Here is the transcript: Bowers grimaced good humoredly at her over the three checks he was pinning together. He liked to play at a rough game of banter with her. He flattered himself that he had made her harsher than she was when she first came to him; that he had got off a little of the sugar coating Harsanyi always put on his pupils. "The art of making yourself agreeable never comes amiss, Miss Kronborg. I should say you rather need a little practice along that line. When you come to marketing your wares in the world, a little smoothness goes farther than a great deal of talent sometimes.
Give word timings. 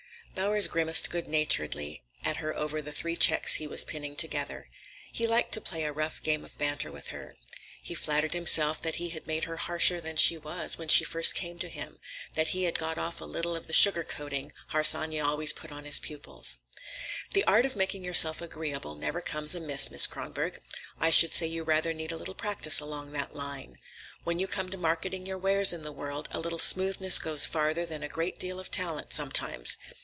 Bowers 0.33 0.67
grimaced 0.69 1.09
good 1.11 1.27
humoredly 1.27 2.03
at 2.23 2.37
her 2.37 2.55
over 2.55 2.81
the 2.81 2.93
three 2.93 3.15
checks 3.17 3.55
he 3.55 3.67
was 3.67 3.83
pinning 3.83 4.15
together. 4.15 4.69
He 5.11 5.27
liked 5.27 5.51
to 5.51 5.61
play 5.61 5.83
at 5.83 5.89
a 5.89 5.91
rough 5.93 6.23
game 6.23 6.43
of 6.45 6.57
banter 6.57 6.89
with 6.91 7.09
her. 7.09 7.35
He 7.83 7.93
flattered 7.93 8.33
himself 8.33 8.79
that 8.81 8.95
he 8.95 9.09
had 9.09 9.27
made 9.27 9.43
her 9.43 9.57
harsher 9.57 9.99
than 10.01 10.15
she 10.15 10.37
was 10.39 10.77
when 10.79 10.87
she 10.87 11.03
first 11.03 11.35
came 11.35 11.59
to 11.59 11.67
him; 11.69 11.99
that 12.33 12.47
he 12.49 12.63
had 12.63 12.79
got 12.79 12.97
off 12.97 13.19
a 13.21 13.25
little 13.25 13.55
of 13.57 13.67
the 13.67 13.73
sugar 13.73 14.03
coating 14.05 14.51
Harsanyi 14.71 15.19
always 15.19 15.51
put 15.53 15.69
on 15.71 15.83
his 15.85 15.99
pupils. 15.99 16.57
"The 17.33 17.43
art 17.43 17.65
of 17.65 17.75
making 17.75 18.03
yourself 18.05 18.41
agreeable 18.41 18.95
never 18.95 19.19
comes 19.21 19.53
amiss, 19.53 19.91
Miss 19.91 20.07
Kronborg. 20.07 20.59
I 20.97 21.09
should 21.11 21.33
say 21.33 21.45
you 21.45 21.63
rather 21.63 21.93
need 21.93 22.11
a 22.13 22.17
little 22.17 22.35
practice 22.35 22.79
along 22.79 23.11
that 23.11 23.35
line. 23.35 23.77
When 24.23 24.39
you 24.39 24.47
come 24.47 24.69
to 24.69 24.77
marketing 24.77 25.25
your 25.27 25.37
wares 25.37 25.71
in 25.73 25.83
the 25.83 25.91
world, 25.91 26.29
a 26.31 26.39
little 26.39 26.57
smoothness 26.57 27.19
goes 27.19 27.45
farther 27.45 27.85
than 27.85 28.01
a 28.01 28.07
great 28.09 28.39
deal 28.39 28.59
of 28.61 28.71
talent 28.71 29.11
sometimes. 29.13 29.77